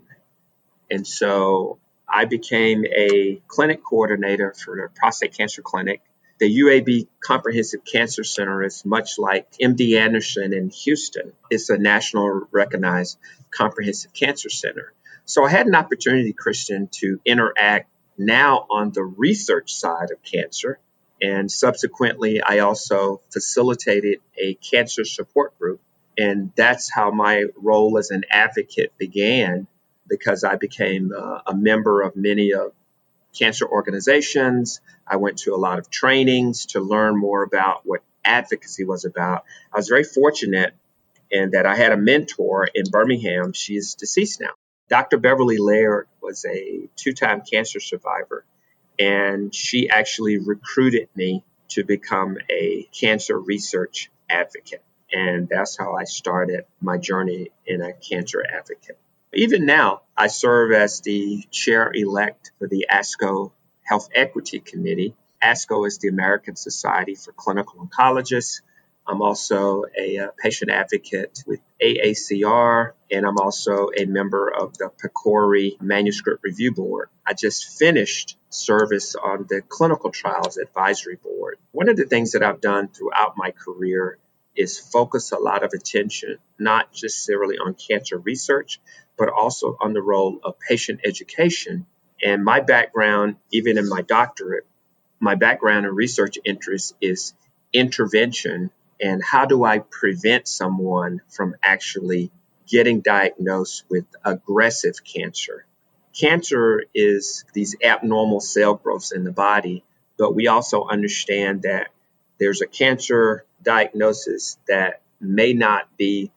And 0.89 1.06
so 1.06 1.79
I 2.08 2.25
became 2.25 2.86
a 2.86 3.41
clinic 3.48 3.84
coordinator 3.84 4.53
for 4.53 4.75
the 4.75 5.00
prostate 5.00 5.38
cancer 5.38 5.62
clinic. 5.62 6.01
The 6.39 6.60
UAB 6.60 7.08
Comprehensive 7.20 7.84
Cancer 7.84 8.24
Center 8.24 8.63
is 8.63 8.86
much 8.86 9.20
like 9.20 9.51
MD 9.62 10.00
Anderson 10.00 10.53
in 10.53 10.70
Houston. 10.70 11.34
It's 11.50 11.70
a 11.70 11.77
national 11.77 12.48
recognized 12.51 13.18
comprehensive 13.51 14.13
cancer 14.13 14.50
center. 14.50 14.94
So 15.25 15.46
I 15.46 15.50
had 15.50 15.68
an 15.68 15.75
opportunity, 15.75 16.34
Kristen, 16.34 16.88
to 16.94 17.20
interact 17.25 17.88
now 18.20 18.68
on 18.70 18.92
the 18.92 19.04
research 19.04 19.74
side 19.74 20.12
of 20.12 20.22
cancer. 20.24 20.80
And 21.22 21.52
subsequently, 21.52 22.42
I 22.42 22.60
also 22.60 23.22
facilitated 23.32 24.20
a 24.38 24.54
cancer 24.56 25.06
support 25.06 25.58
group. 25.58 25.82
And 26.18 26.52
that's 26.56 26.92
how 26.94 27.12
my 27.12 27.46
role 27.56 27.98
as 27.98 28.12
an 28.12 28.24
advocate 28.30 28.94
began 28.98 29.68
because 30.08 30.44
I 30.44 30.56
became 30.56 31.12
uh, 31.18 31.40
a 31.48 31.56
member 31.56 32.02
of 32.02 32.16
many 32.16 32.54
of 32.54 32.74
cancer 33.38 33.68
organizations. 33.68 34.82
I 35.08 35.18
went 35.18 35.38
to 35.40 35.54
a 35.54 35.58
lot 35.58 35.80
of 35.80 35.90
trainings 35.90 36.68
to 36.68 36.80
learn 36.82 37.18
more 37.18 37.44
about 37.44 37.82
what 37.86 38.02
advocacy 38.26 38.84
was 38.84 39.06
about. 39.06 39.46
I 39.74 39.78
was 39.78 39.88
very 39.88 40.04
fortunate 40.04 40.74
in 41.32 41.52
that 41.52 41.66
I 41.66 41.76
had 41.76 41.92
a 41.92 41.98
mentor 41.98 42.68
in 42.74 42.86
Birmingham. 42.92 43.54
She 43.54 43.76
is 43.76 43.96
deceased 43.96 44.42
now. 44.42 44.52
Dr. 44.89 45.17
Beverly 45.17 45.58
Laird 45.58 46.08
was 46.22 46.46
a 46.46 46.89
two 46.96 47.13
time 47.13 47.41
cancer 47.50 47.79
survivor, 47.79 48.43
and 48.98 49.53
she 49.53 49.89
actually 49.89 50.38
recruited 50.38 51.10
me 51.15 51.43
to 51.69 51.84
become 51.84 52.38
a 52.50 52.89
cancer 52.91 53.39
research 53.39 54.10
advocate. 54.29 54.84
And 55.12 55.48
that's 55.48 55.77
how 55.77 55.96
I 55.96 56.03
started 56.03 56.65
my 56.81 56.98
journey 56.98 57.51
in 57.65 57.81
a 57.81 57.93
cancer 57.93 58.43
advocate. 58.43 58.98
Even 59.34 59.65
now, 59.65 60.01
I 60.17 60.27
serve 60.27 60.72
as 60.72 61.01
the 61.01 61.43
chair 61.51 61.91
elect 61.93 62.51
for 62.58 62.67
the 62.67 62.88
ASCO 62.91 63.51
Health 63.84 64.10
Equity 64.13 64.60
Committee. 64.60 65.15
ASCO 65.41 65.86
is 65.88 66.00
the 66.00 66.10
American 66.10 66.55
Society 66.55 67.13
for 67.15 67.31
Clinical 67.31 67.88
Oncologists. 67.88 68.62
I'm 69.10 69.24
also 69.24 69.86
a, 69.98 70.18
a 70.18 70.25
uh, 70.25 70.28
patient 70.38 70.70
advocate 70.70 71.44
with 71.48 71.60
AACR, 71.82 72.92
and 73.12 73.25
I'm 73.25 73.39
also 73.39 73.89
a 73.98 74.06
member 74.06 74.50
of 74.50 74.78
the 74.78 74.92
PCORI 75.04 75.82
Manuscript 75.82 76.44
Review 76.44 76.74
Board. 76.74 77.10
I 77.25 77.34
just 77.34 77.80
finished 77.80 78.38
service 78.50 79.16
on 79.16 79.48
the 79.50 79.62
Clinical 79.62 80.12
Trials 80.12 80.58
Advisory 80.58 81.16
Board. 81.16 81.58
One 81.72 81.89
of 81.89 81.98
the 81.98 82.06
things 82.06 82.34
that 82.34 82.44
I've 82.44 82.62
done 82.62 82.89
throughout 82.89 83.34
my 83.36 83.50
career 83.51 84.20
is 84.56 84.78
focus 84.78 85.32
a 85.32 85.39
lot 85.39 85.63
of 85.63 85.74
attention, 85.74 86.38
not 86.60 86.92
just 86.92 87.16
necessarily 87.16 87.58
on 87.58 87.74
cancer 87.74 88.18
research, 88.18 88.80
but 89.18 89.30
also 89.30 89.75
on 89.80 89.94
the 89.94 90.01
role 90.01 90.39
of 90.44 90.60
patient 90.60 91.00
education. 91.04 91.88
And 92.24 92.44
my 92.44 92.60
background, 92.60 93.38
even 93.51 93.80
in 93.80 93.89
my 93.89 94.01
doctorate, 94.01 94.68
my 95.20 95.34
background 95.34 95.88
and 95.88 95.96
research 95.96 96.38
interest 96.46 96.94
is 97.01 97.34
intervention 97.74 98.72
and 99.01 99.24
how 99.24 99.46
do 99.46 99.63
I 99.63 99.79
prevent 99.79 100.48
someone 100.48 101.22
from 101.29 101.56
actually 101.63 102.32
getting 102.70 103.01
diagnosed 103.01 103.84
with 103.89 104.06
aggressive 104.24 105.03
cancer. 105.03 105.65
Cancer 106.13 106.84
is 106.94 107.44
these 107.53 107.75
abnormal 107.84 108.39
cell 108.39 108.75
growths 108.75 109.12
in 109.12 109.24
the 109.24 109.32
body, 109.32 109.84
but 110.18 110.36
we 110.36 110.48
also 110.48 110.86
understand 110.86 111.63
that 111.63 111.89
there's 112.39 112.62
a 112.62 112.68
cancer 112.68 113.46
diagnosis 113.63 114.58
that 114.68 115.01
may 115.20 115.53
not 115.53 115.98
be 115.98 116.32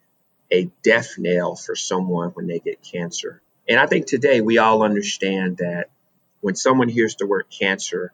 a 0.51 0.71
death 0.83 1.19
nail 1.19 1.55
for 1.55 1.75
someone 1.75 2.31
when 2.31 2.47
they 2.47 2.59
get 2.59 2.83
cancer. 2.83 3.41
And 3.69 3.79
I 3.79 3.87
think 3.87 4.07
today 4.07 4.41
we 4.41 4.59
all 4.59 4.83
understand 4.83 5.59
that 5.59 5.91
when 6.41 6.55
someone 6.55 6.89
hears 6.89 7.17
the 7.17 7.27
word 7.27 7.47
cancer, 7.49 8.13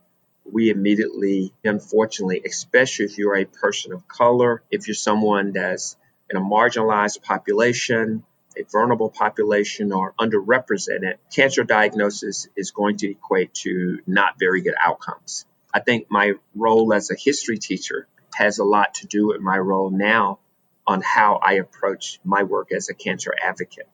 we 0.53 0.71
immediately, 0.71 1.53
unfortunately, 1.65 2.43
especially 2.47 3.05
if 3.07 3.19
you're 3.19 3.37
a 3.37 3.45
person 3.45 3.93
of 3.93 4.09
color, 4.09 4.63
if 4.71 4.87
you're 4.87 4.95
someone 4.95 5.53
that's 5.53 5.97
in 6.31 6.37
a 6.37 6.41
marginalized 6.41 7.23
population, 7.23 8.25
a 8.57 8.63
vulnerable 8.71 9.11
population, 9.11 9.93
or 9.93 10.15
underrepresented, 10.19 11.15
cancer 11.35 11.65
diagnosis 11.65 12.49
is 12.57 12.71
going 12.71 12.97
to 12.99 13.11
equate 13.11 13.55
to 13.55 14.01
not 14.07 14.39
very 14.39 14.63
good 14.63 14.75
outcomes. 14.81 15.47
I 15.73 15.81
think 15.81 16.11
my 16.11 16.35
role 16.55 16.93
as 16.93 17.11
a 17.11 17.15
history 17.15 17.59
teacher 17.59 18.09
has 18.35 18.59
a 18.59 18.65
lot 18.65 18.95
to 18.95 19.07
do 19.07 19.29
with 19.29 19.41
my 19.41 19.59
role 19.59 19.91
now 19.91 20.39
on 20.87 21.03
how 21.03 21.37
I 21.37 21.55
approach 21.55 22.19
my 22.25 22.43
work 22.43 22.73
as 22.73 22.89
a 22.89 22.95
cancer 22.95 23.35
advocate. 23.43 23.89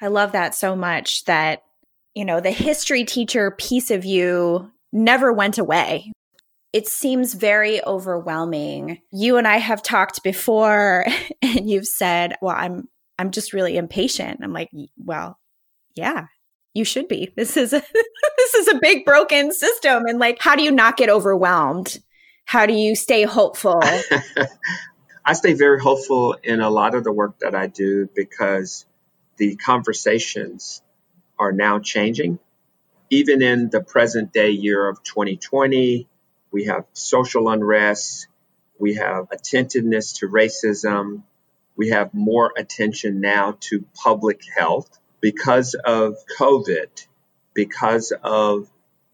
I 0.00 0.08
love 0.08 0.32
that 0.32 0.54
so 0.54 0.76
much 0.76 1.24
that, 1.24 1.62
you 2.14 2.24
know, 2.24 2.40
the 2.40 2.50
history 2.50 3.04
teacher 3.04 3.50
piece 3.50 3.90
of 3.90 4.04
you 4.04 4.70
never 4.96 5.32
went 5.32 5.58
away. 5.58 6.12
It 6.72 6.88
seems 6.88 7.34
very 7.34 7.84
overwhelming. 7.84 9.00
You 9.12 9.36
and 9.36 9.46
I 9.46 9.58
have 9.58 9.82
talked 9.82 10.22
before 10.22 11.06
and 11.42 11.70
you've 11.70 11.86
said, 11.86 12.34
"Well, 12.42 12.56
I'm 12.56 12.88
I'm 13.18 13.30
just 13.30 13.52
really 13.52 13.76
impatient." 13.76 14.40
I'm 14.42 14.52
like, 14.52 14.70
"Well, 14.96 15.38
yeah, 15.94 16.26
you 16.74 16.84
should 16.84 17.08
be. 17.08 17.32
This 17.36 17.56
is 17.56 17.72
a, 17.72 17.82
this 18.36 18.54
is 18.54 18.68
a 18.68 18.80
big 18.80 19.04
broken 19.04 19.52
system 19.52 20.04
and 20.06 20.18
like 20.18 20.38
how 20.40 20.56
do 20.56 20.62
you 20.62 20.72
not 20.72 20.96
get 20.96 21.08
overwhelmed? 21.08 21.98
How 22.44 22.66
do 22.66 22.72
you 22.72 22.96
stay 22.96 23.22
hopeful?" 23.22 23.80
I 25.28 25.32
stay 25.32 25.54
very 25.54 25.80
hopeful 25.80 26.36
in 26.42 26.60
a 26.60 26.70
lot 26.70 26.94
of 26.94 27.02
the 27.02 27.10
work 27.10 27.40
that 27.40 27.54
I 27.54 27.66
do 27.66 28.08
because 28.14 28.86
the 29.38 29.56
conversations 29.56 30.82
are 31.36 31.50
now 31.50 31.80
changing. 31.80 32.38
Even 33.10 33.42
in 33.42 33.70
the 33.70 33.80
present 33.80 34.32
day 34.32 34.50
year 34.50 34.88
of 34.88 35.02
2020, 35.02 36.08
we 36.50 36.64
have 36.64 36.84
social 36.92 37.48
unrest, 37.48 38.28
we 38.78 38.94
have 38.94 39.28
attentiveness 39.30 40.14
to 40.14 40.28
racism, 40.28 41.22
we 41.76 41.90
have 41.90 42.14
more 42.14 42.52
attention 42.56 43.20
now 43.20 43.56
to 43.60 43.84
public 43.94 44.40
health 44.56 44.88
because 45.20 45.74
of 45.74 46.16
COVID, 46.38 47.06
because 47.54 48.12
of 48.22 48.68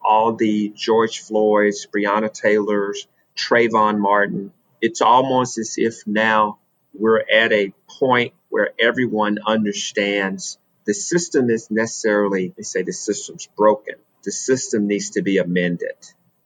all 0.05 0.35
the 0.35 0.73
George 0.75 1.21
Floyd's, 1.21 1.87
Breonna 1.87 2.33
Taylor's, 2.33 3.07
Trayvon 3.37 3.99
Martin, 3.99 4.53
it's 4.81 5.01
almost 5.01 5.59
as 5.59 5.75
if 5.79 6.07
now 6.07 6.59
we're 6.95 7.25
at 7.33 7.53
a 7.53 7.73
point 7.89 8.35
where 8.51 8.71
everyone 8.79 9.39
understands 9.47 10.59
the 10.85 10.95
system 10.95 11.51
is 11.51 11.71
necessarily, 11.71 12.53
they 12.57 12.63
say 12.63 12.83
the 12.83 12.93
system's 12.93 13.47
broken. 13.57 13.95
The 14.25 14.33
system 14.33 14.87
needs 14.87 15.11
to 15.11 15.23
be 15.23 15.39
amended 15.39 15.97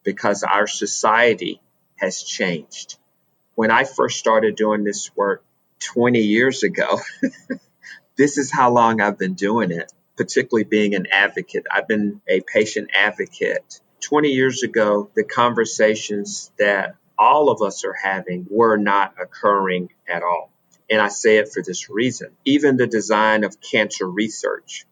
because 0.02 0.42
our 0.42 0.66
society 0.66 1.60
has 1.96 2.22
changed. 2.22 2.98
When 3.54 3.70
I 3.70 3.84
first 3.84 4.18
started 4.18 4.56
doing 4.56 4.84
this 4.84 5.10
work 5.16 5.44
20 5.80 6.20
years 6.20 6.62
ago, 6.62 7.00
this 8.16 8.38
is 8.38 8.50
how 8.50 8.70
long 8.70 9.00
I've 9.00 9.18
been 9.18 9.34
doing 9.34 9.70
it, 9.70 9.92
particularly 10.16 10.64
being 10.64 10.94
an 10.94 11.06
advocate. 11.10 11.66
I've 11.70 11.88
been 11.88 12.20
a 12.28 12.40
patient 12.40 12.90
advocate. 12.96 13.80
20 14.00 14.28
years 14.28 14.62
ago, 14.62 15.10
the 15.14 15.24
conversations 15.24 16.50
that 16.58 16.96
all 17.18 17.50
of 17.50 17.62
us 17.62 17.84
are 17.84 17.94
having 17.94 18.46
were 18.50 18.76
not 18.76 19.14
occurring 19.20 19.90
at 20.08 20.22
all. 20.22 20.50
And 20.88 21.00
I 21.00 21.08
say 21.08 21.38
it 21.38 21.52
for 21.52 21.62
this 21.62 21.90
reason. 21.90 22.30
Even 22.44 22.76
the 22.76 22.86
design 22.86 23.44
of 23.44 23.60
cancer 23.60 24.08
research, 24.08 24.86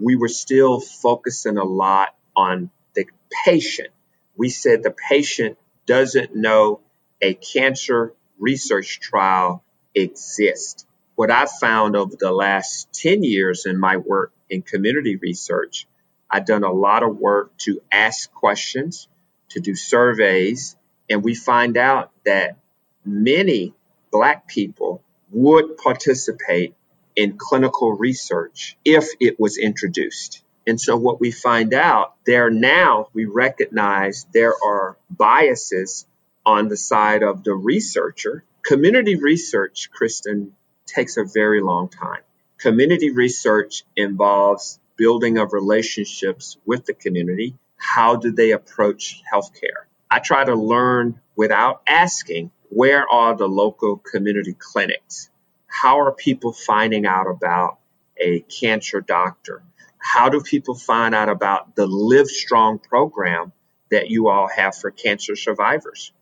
we 0.00 0.16
were 0.16 0.28
still 0.28 0.80
focusing 0.80 1.58
a 1.58 1.64
lot 1.64 2.14
on 2.34 2.70
the 2.94 3.06
patient. 3.44 3.90
We 4.36 4.48
said 4.48 4.82
the 4.82 4.94
patient 5.08 5.58
doesn't 5.86 6.34
know 6.34 6.80
a 7.20 7.34
cancer 7.34 8.14
research 8.38 9.00
trial 9.00 9.62
exists. 9.94 10.86
What 11.14 11.30
I've 11.30 11.50
found 11.50 11.94
over 11.94 12.16
the 12.18 12.32
last 12.32 12.92
10 12.92 13.22
years 13.22 13.66
in 13.66 13.78
my 13.78 13.98
work 13.98 14.32
in 14.50 14.62
community 14.62 15.16
research, 15.16 15.86
I've 16.28 16.46
done 16.46 16.64
a 16.64 16.72
lot 16.72 17.02
of 17.02 17.16
work 17.16 17.56
to 17.58 17.80
ask 17.92 18.32
questions, 18.32 19.08
to 19.50 19.60
do 19.60 19.76
surveys, 19.76 20.76
and 21.08 21.22
we 21.22 21.34
find 21.34 21.76
out 21.76 22.10
that 22.24 22.56
many 23.04 23.74
Black 24.10 24.48
people 24.48 25.02
would 25.34 25.76
participate 25.76 26.74
in 27.16 27.36
clinical 27.36 27.92
research 27.92 28.76
if 28.84 29.08
it 29.20 29.38
was 29.38 29.58
introduced. 29.58 30.42
And 30.66 30.80
so, 30.80 30.96
what 30.96 31.20
we 31.20 31.30
find 31.30 31.74
out 31.74 32.14
there 32.24 32.48
now, 32.50 33.08
we 33.12 33.26
recognize 33.26 34.26
there 34.32 34.54
are 34.64 34.96
biases 35.10 36.06
on 36.46 36.68
the 36.68 36.76
side 36.76 37.22
of 37.22 37.44
the 37.44 37.54
researcher. 37.54 38.44
Community 38.62 39.16
research, 39.16 39.90
Kristen, 39.92 40.54
takes 40.86 41.16
a 41.16 41.24
very 41.24 41.60
long 41.60 41.88
time. 41.88 42.22
Community 42.58 43.10
research 43.10 43.84
involves 43.96 44.78
building 44.96 45.38
of 45.38 45.52
relationships 45.52 46.56
with 46.64 46.86
the 46.86 46.94
community. 46.94 47.54
How 47.76 48.16
do 48.16 48.32
they 48.32 48.52
approach 48.52 49.22
healthcare? 49.30 49.84
I 50.10 50.20
try 50.20 50.44
to 50.44 50.54
learn 50.54 51.20
without 51.36 51.82
asking 51.86 52.52
where 52.74 53.08
are 53.08 53.36
the 53.36 53.46
local 53.46 53.96
community 53.96 54.56
clinics? 54.58 55.30
How 55.68 56.00
are 56.00 56.12
people 56.12 56.52
finding 56.52 57.06
out 57.06 57.28
about 57.28 57.78
a 58.20 58.40
cancer 58.40 59.00
doctor? 59.00 59.62
How 59.98 60.28
do 60.28 60.40
people 60.40 60.74
find 60.74 61.14
out 61.14 61.28
about 61.28 61.76
the 61.76 61.86
Live 61.86 62.26
Strong 62.26 62.80
program 62.80 63.52
that 63.92 64.10
you 64.10 64.28
all 64.28 64.48
have 64.48 64.76
for 64.76 64.90
cancer 64.90 65.36
survivors? 65.36 66.12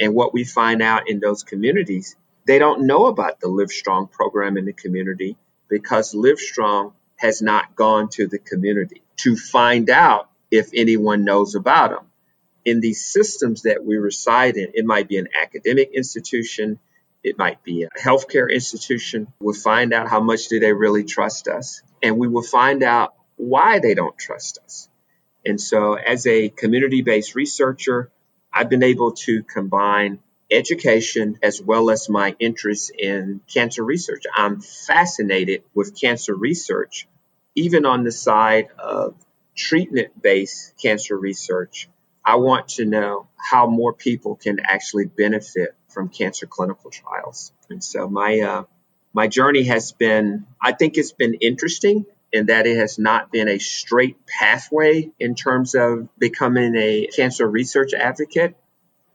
And 0.00 0.12
what 0.12 0.34
we 0.34 0.42
find 0.42 0.82
out 0.82 1.08
in 1.08 1.20
those 1.20 1.44
communities, 1.44 2.16
they 2.44 2.58
don't 2.58 2.88
know 2.88 3.06
about 3.06 3.38
the 3.38 3.48
Live 3.48 3.70
Strong 3.70 4.08
program 4.08 4.56
in 4.56 4.64
the 4.64 4.72
community 4.72 5.36
because 5.68 6.12
Live 6.12 6.40
Strong 6.40 6.92
has 7.18 7.40
not 7.40 7.76
gone 7.76 8.08
to 8.10 8.26
the 8.26 8.38
community 8.38 9.02
to 9.18 9.36
find 9.36 9.88
out 9.88 10.28
if 10.50 10.70
anyone 10.74 11.24
knows 11.24 11.54
about 11.54 11.90
them. 11.90 12.09
In 12.64 12.80
these 12.80 13.04
systems 13.04 13.62
that 13.62 13.84
we 13.84 13.96
reside 13.96 14.56
in, 14.56 14.72
it 14.74 14.84
might 14.84 15.08
be 15.08 15.18
an 15.18 15.28
academic 15.40 15.90
institution, 15.94 16.78
it 17.22 17.38
might 17.38 17.62
be 17.62 17.84
a 17.84 17.88
healthcare 17.98 18.50
institution. 18.52 19.28
We'll 19.40 19.54
find 19.54 19.92
out 19.92 20.08
how 20.08 20.20
much 20.20 20.48
do 20.48 20.60
they 20.60 20.72
really 20.72 21.04
trust 21.04 21.48
us, 21.48 21.82
and 22.02 22.18
we 22.18 22.28
will 22.28 22.42
find 22.42 22.82
out 22.82 23.14
why 23.36 23.78
they 23.78 23.94
don't 23.94 24.16
trust 24.18 24.58
us. 24.64 24.88
And 25.44 25.60
so, 25.60 25.94
as 25.94 26.26
a 26.26 26.50
community 26.50 27.02
based 27.02 27.34
researcher, 27.34 28.10
I've 28.52 28.68
been 28.68 28.82
able 28.82 29.12
to 29.12 29.42
combine 29.42 30.18
education 30.50 31.38
as 31.42 31.62
well 31.62 31.90
as 31.90 32.08
my 32.08 32.34
interest 32.38 32.90
in 32.98 33.40
cancer 33.52 33.84
research. 33.84 34.24
I'm 34.34 34.60
fascinated 34.60 35.62
with 35.74 35.98
cancer 35.98 36.34
research, 36.34 37.06
even 37.54 37.86
on 37.86 38.04
the 38.04 38.12
side 38.12 38.68
of 38.78 39.14
treatment 39.54 40.20
based 40.20 40.74
cancer 40.82 41.16
research. 41.16 41.88
I 42.30 42.36
want 42.36 42.68
to 42.76 42.84
know 42.84 43.26
how 43.36 43.66
more 43.66 43.92
people 43.92 44.36
can 44.36 44.60
actually 44.62 45.06
benefit 45.06 45.74
from 45.88 46.08
cancer 46.08 46.46
clinical 46.46 46.88
trials. 46.92 47.50
And 47.68 47.82
so 47.82 48.08
my 48.08 48.38
uh, 48.38 48.62
my 49.12 49.26
journey 49.26 49.64
has 49.64 49.90
been, 49.90 50.46
I 50.62 50.70
think 50.70 50.96
it's 50.96 51.10
been 51.10 51.34
interesting 51.34 52.06
in 52.32 52.46
that 52.46 52.68
it 52.68 52.76
has 52.76 53.00
not 53.00 53.32
been 53.32 53.48
a 53.48 53.58
straight 53.58 54.24
pathway 54.28 55.10
in 55.18 55.34
terms 55.34 55.74
of 55.74 56.08
becoming 56.20 56.76
a 56.76 57.08
cancer 57.08 57.50
research 57.50 57.94
advocate. 57.94 58.54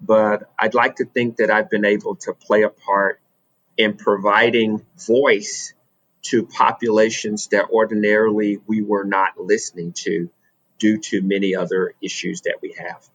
But 0.02 0.52
I'd 0.60 0.74
like 0.74 0.98
to 0.98 1.06
think 1.06 1.38
that 1.38 1.50
I've 1.50 1.70
been 1.70 1.86
able 1.86 2.18
to 2.18 2.34
play 2.34 2.64
a 2.64 2.70
part 2.70 3.22
in 3.78 3.96
providing 3.96 4.86
voice 5.08 5.74
to 6.24 6.46
populations 6.46 7.48
that 7.48 7.70
ordinarily 7.70 8.60
we 8.68 8.82
were 8.82 9.06
not 9.06 9.40
listening 9.40 9.94
to 9.94 10.30
due 10.80 10.98
to 10.98 11.22
many 11.22 11.56
other 11.56 11.94
issues 12.02 12.42
that 12.42 12.58
we 12.62 12.76
have. 12.78 13.10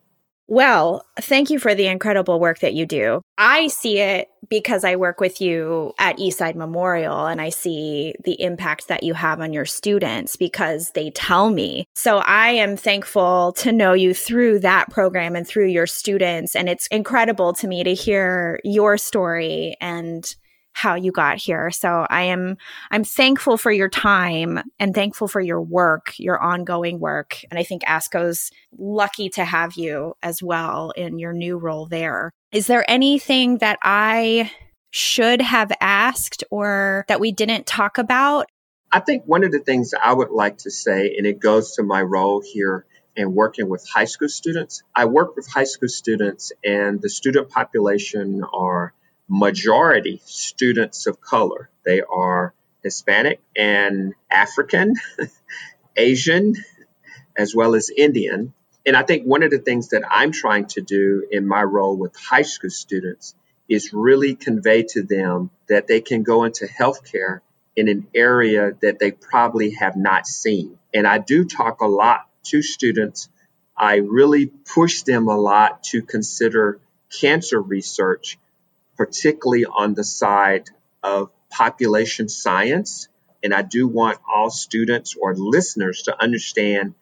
Well, 0.50 1.07
thank 1.21 1.49
you 1.49 1.61
for 1.61 1.76
the 1.76 1.87
incredible 1.87 2.40
work 2.40 2.59
that 2.59 2.75
you 2.75 2.85
do. 2.85 3.23
I 3.38 3.69
see 3.69 4.00
it 4.00 4.29
because 4.49 4.83
I 4.83 4.97
work 4.97 5.21
with 5.21 5.40
you 5.40 5.93
at 5.97 6.19
Eastside 6.19 6.57
Memorial 6.57 7.26
and 7.26 7.40
I 7.40 7.50
see 7.50 8.17
the 8.25 8.43
impact 8.43 8.88
that 8.88 9.05
you 9.05 9.14
have 9.14 9.40
on 9.40 9.52
your 9.52 9.64
students 9.64 10.35
because 10.35 10.90
they 10.90 11.11
tell 11.11 11.50
me. 11.50 11.85
So 11.95 12.19
I 12.19 12.49
am 12.49 12.76
thankful 12.76 13.52
to 13.59 13.71
know 13.71 13.93
you 13.93 14.12
through 14.12 14.59
that 14.59 14.90
program 14.90 15.37
and 15.37 15.47
through 15.47 15.69
your 15.69 15.87
students. 15.87 16.57
And 16.57 16.69
it's 16.69 16.88
incredible 16.88 17.52
to 17.52 17.69
me 17.69 17.85
to 17.85 17.95
hear 17.95 18.59
your 18.64 18.99
story 18.99 19.76
and 19.81 20.25
how 20.73 20.95
you 20.95 21.12
got 21.12 21.39
here. 21.39 21.71
So 21.71 22.07
I 22.09 22.23
am 22.23 22.57
I'm 22.91 23.05
thankful 23.05 23.57
for 23.57 23.71
your 23.71 23.89
time 23.89 24.61
and 24.79 24.95
thankful 24.95 25.29
for 25.29 25.41
your 25.41 25.61
work, 25.61 26.15
your 26.19 26.41
ongoing 26.41 27.00
work. 27.00 27.45
And 27.50 27.59
I 27.59 27.65
think 27.65 27.83
ASCO's 27.85 28.50
lucky 28.79 29.29
to 29.31 29.45
have 29.45 29.75
you 29.75 30.15
as 30.23 30.43
well 30.43 30.91
in 30.93 31.19
your 31.19 31.33
new 31.33 31.59
role 31.59 31.87
there. 31.87 32.31
Is 32.53 32.66
there 32.66 32.85
anything 32.88 33.59
that 33.59 33.79
I 33.83 34.51
should 34.90 35.40
have 35.40 35.73
asked 35.81 36.44
or 36.51 37.05
that 37.09 37.21
we 37.21 37.33
didn't 37.33 37.66
talk 37.66 37.99
about? 37.99 38.47
I 38.92 39.01
think 39.01 39.25
one 39.25 39.44
of 39.44 39.53
the 39.53 39.61
things 39.61 39.94
I 39.94 40.12
would 40.12 40.31
like 40.31 40.59
to 40.59 40.71
say, 40.71 41.14
and 41.16 41.27
it 41.27 41.38
goes 41.38 41.77
to 41.77 41.85
my 41.85 42.03
role 42.03 42.42
here 42.44 42.87
in 43.14 43.35
working 43.35 43.68
with 43.68 43.87
high 43.88 44.07
school 44.07 44.29
students. 44.29 44.83
I 44.94 45.05
work 45.05 45.37
with 45.37 45.47
high 45.49 45.64
school 45.64 45.88
students, 45.88 46.53
and 46.64 47.01
the 47.01 47.09
student 47.09 47.51
population 47.51 48.42
are 48.53 48.92
majority 49.31 50.21
students 50.25 51.07
of 51.07 51.21
color. 51.21 51.71
They 51.87 52.03
are 52.03 52.53
Hispanic 52.83 53.40
and 53.57 54.14
African, 54.31 54.95
Asian, 55.97 56.57
as 57.38 57.55
well 57.55 57.77
as 57.77 57.90
Indian. 57.97 58.53
And 58.85 58.97
I 58.97 59.05
think 59.05 59.25
one 59.25 59.45
of 59.45 59.53
the 59.53 59.59
things 59.59 59.90
that 59.90 60.03
I'm 60.11 60.33
trying 60.33 60.66
to 60.69 60.81
do 60.81 61.27
in 61.31 61.47
my 61.47 61.62
role 61.62 61.97
with 61.97 62.16
high 62.16 62.43
school 62.43 62.71
students 62.71 63.35
is 63.69 63.93
really 63.93 64.35
convey 64.35 64.83
to 64.83 65.03
them 65.03 65.51
that 65.69 65.87
they 65.87 66.01
can 66.01 66.25
go 66.25 66.43
into 66.43 66.66
healthcare 66.66 67.40
in 67.77 67.87
an 67.87 68.09
area 68.12 68.73
that 68.83 68.99
they 68.99 69.12
probably 69.12 69.71
have 69.71 69.95
not 69.95 70.27
seen. 70.27 70.77
And 70.93 71.07
I 71.07 71.19
do 71.19 71.45
talk 71.45 71.83
a 71.83 71.87
lot 71.87 72.27
to 72.47 72.62
students. 72.62 73.29
I 73.77 73.97
really 73.97 74.47
push 74.47 75.03
them 75.03 75.29
a 75.29 75.38
lot 75.38 75.85
to 75.85 76.03
consider 76.03 76.81
cancer 77.11 77.61
research 77.61 78.38
particularly 79.01 79.65
on 79.65 79.95
the 79.95 80.05
side 80.05 80.69
of 81.03 81.31
population 81.49 82.29
science. 82.29 83.09
And 83.43 83.55
I 83.55 83.63
do 83.63 83.89
want 83.89 84.19
all 84.31 84.51
students 84.51 85.17
or 85.19 85.35
listeners 85.35 86.03
to 86.03 86.23
understand 86.23 86.93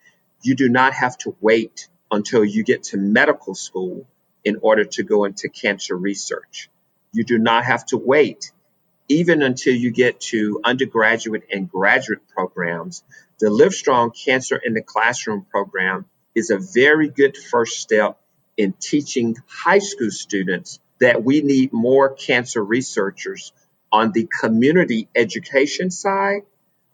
you 0.40 0.54
do 0.54 0.68
not 0.68 0.92
have 0.92 1.18
to 1.18 1.34
wait 1.40 1.88
until 2.08 2.44
you 2.44 2.62
get 2.62 2.84
to 2.84 2.98
medical 2.98 3.56
school 3.56 4.06
in 4.44 4.58
order 4.62 4.84
to 4.84 5.02
go 5.02 5.24
into 5.24 5.48
cancer 5.48 5.96
research. 5.96 6.70
You 7.10 7.24
do 7.24 7.36
not 7.36 7.64
have 7.64 7.84
to 7.86 7.96
wait 7.96 8.52
even 9.08 9.42
until 9.42 9.74
you 9.74 9.90
get 9.90 10.20
to 10.20 10.60
undergraduate 10.64 11.48
and 11.52 11.68
graduate 11.68 12.28
programs. 12.28 13.02
The 13.40 13.48
Livestrong 13.48 14.12
Cancer 14.24 14.56
in 14.56 14.72
the 14.72 14.82
Classroom 14.82 15.46
program 15.50 16.04
is 16.32 16.50
a 16.50 16.58
very 16.58 17.08
good 17.08 17.36
first 17.36 17.80
step 17.80 18.20
in 18.56 18.72
teaching 18.74 19.34
high 19.48 19.80
school 19.80 20.12
students 20.12 20.78
that 21.00 21.22
we 21.22 21.40
need 21.40 21.72
more 21.72 22.14
cancer 22.14 22.64
researchers 22.64 23.52
on 23.90 24.12
the 24.12 24.28
community 24.40 25.08
education 25.14 25.90
side, 25.90 26.42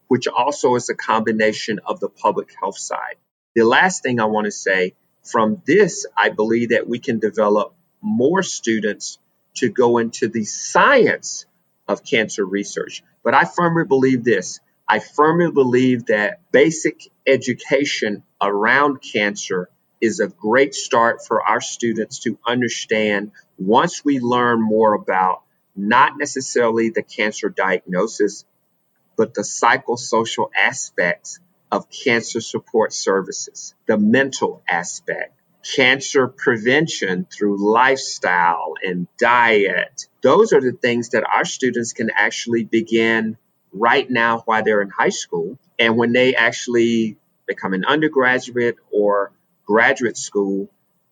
which 0.09 0.29
also 0.29 0.75
is 0.77 0.89
a 0.89 0.95
combination 0.95 1.81
of 1.85 2.01
the 2.01 2.09
public 2.09 2.55
health 2.61 2.79
side. 2.79 3.17
The 3.55 3.65
last 3.65 4.03
thing 4.03 4.21
I 4.21 4.27
want 4.27 4.47
to 4.47 4.51
say 4.51 4.95
from 5.23 5.63
this, 5.67 6.07
I 6.17 6.29
believe 6.29 6.71
that 6.71 6.89
we 6.89 6.99
can 6.99 7.19
develop 7.19 7.75
more 8.01 8.43
students 8.43 9.19
to 9.55 9.71
go 9.71 9.99
into 9.99 10.29
the 10.29 10.45
science 10.45 11.47
of 11.89 12.05
cancer 12.05 12.45
research. 12.45 13.03
But 13.23 13.35
I 13.35 13.45
firmly 13.45 13.85
believe 13.85 14.25
this. 14.25 14.61
I 14.87 14.99
firmly 14.99 15.51
believe 15.51 16.07
that 16.07 16.41
basic 16.53 17.09
education 17.27 18.23
around 18.41 18.99
cancer 19.01 19.71
is 20.01 20.21
a 20.21 20.29
great 20.29 20.75
start 20.75 21.25
for 21.27 21.43
our 21.43 21.61
students 21.61 22.21
to 22.21 22.39
understand 22.47 23.33
once 23.59 24.05
we 24.05 24.21
learn 24.21 24.61
more 24.63 24.95
about 24.95 25.43
not 25.77 26.19
necessarily 26.19 26.91
the 26.91 27.03
cancer 27.03 27.49
diagnosis, 27.49 28.45
but 29.17 29.35
the 29.35 29.43
psychosocial 29.43 30.51
aspects 30.57 31.39
of 31.71 31.91
cancer 31.91 32.41
support 32.41 32.93
services, 32.93 33.75
the 33.87 33.99
mental 33.99 34.63
aspect, 34.69 35.35
cancer 35.65 36.29
prevention 36.29 37.27
through 37.33 37.57
lifestyle 37.59 38.75
and 38.83 39.09
diet. 39.19 40.07
Those 40.23 40.53
are 40.53 40.61
the 40.61 40.73
things 40.73 41.11
that 41.11 41.25
our 41.25 41.45
students 41.45 41.93
can 41.93 42.11
actually 42.15 42.65
begin 42.65 43.37
right 43.73 44.09
now 44.09 44.41
while 44.41 44.63
they're 44.63 44.83
in 44.83 44.91
high 44.91 45.09
school. 45.09 45.59
And 45.79 45.97
when 45.97 46.13
they 46.13 46.37
actually 46.37 47.17
become 47.47 47.73
an 47.73 47.85
undergraduate 47.85 48.77
or 48.93 49.33
graduate 49.65 50.17
school, 50.17 50.69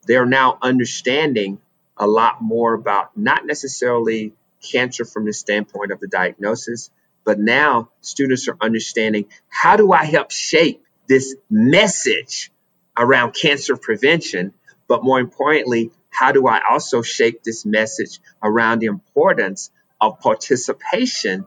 they're 0.06 0.26
now 0.26 0.58
understanding 0.60 1.58
a 1.96 2.06
lot 2.06 2.42
more 2.42 2.74
about 2.74 3.16
not 3.16 3.46
necessarily 3.46 4.32
cancer 4.62 5.04
from 5.04 5.24
the 5.24 5.32
standpoint 5.32 5.92
of 5.92 6.00
the 6.00 6.08
diagnosis, 6.08 6.90
but 7.24 7.38
now 7.38 7.90
students 8.00 8.48
are 8.48 8.56
understanding 8.60 9.26
how 9.48 9.76
do 9.76 9.92
I 9.92 10.04
help 10.04 10.30
shape 10.30 10.84
this 11.08 11.34
message 11.50 12.50
around 12.96 13.32
cancer 13.34 13.76
prevention, 13.76 14.52
but 14.88 15.04
more 15.04 15.20
importantly, 15.20 15.90
how 16.10 16.32
do 16.32 16.46
I 16.46 16.60
also 16.70 17.02
shape 17.02 17.42
this 17.42 17.64
message 17.64 18.20
around 18.42 18.80
the 18.80 18.86
importance 18.86 19.70
of 20.00 20.20
participation 20.20 21.46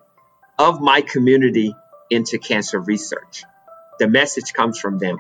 of 0.58 0.82
my 0.82 1.02
community 1.02 1.76
into 2.10 2.40
cancer 2.40 2.80
research? 2.80 3.44
The 4.00 4.08
message 4.08 4.54
comes 4.54 4.80
from 4.80 4.98
them. 4.98 5.20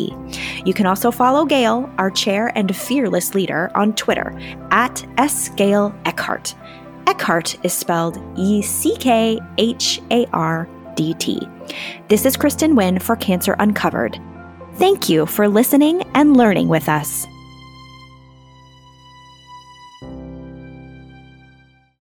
You 0.67 0.75
can 0.75 0.87
also 0.87 1.11
follow 1.11 1.47
Gail, 1.47 1.91
our 1.97 2.11
chair 2.11 2.53
and 2.55 2.77
fearless 2.77 3.35
leader, 3.35 3.71
on 3.75 3.95
Twitter 3.95 4.39
at 4.71 4.97
sgail 5.17 5.99
Eckhardt. 6.05 6.55
Eckhardt 7.07 7.57
is 7.65 7.73
spelled 7.73 8.19
E 8.37 8.61
C 8.61 8.95
K 8.97 9.41
H 9.57 10.03
A 10.11 10.27
R 10.27 10.69
D 10.95 11.15
T. 11.15 11.41
This 12.09 12.27
is 12.27 12.37
Kristen 12.37 12.77
Wynn 12.77 12.99
for 12.99 13.17
Cancer 13.17 13.57
Uncovered. 13.59 14.21
Thank 14.79 15.09
you 15.09 15.27
for 15.27 15.49
listening 15.49 16.05
and 16.15 16.37
learning 16.37 16.69
with 16.69 16.89
us. 16.89 17.27